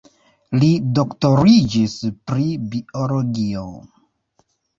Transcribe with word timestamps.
Li 0.61 0.69
doktoriĝis 0.99 1.99
pri 2.31 2.47
biologio. 2.73 3.69